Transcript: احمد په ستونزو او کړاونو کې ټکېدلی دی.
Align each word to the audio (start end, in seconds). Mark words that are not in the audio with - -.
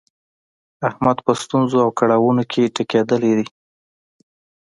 احمد 0.87 1.17
په 1.25 1.31
ستونزو 1.43 1.77
او 1.85 1.89
کړاونو 1.99 2.43
کې 2.51 2.71
ټکېدلی 2.75 3.31
دی. 3.37 3.47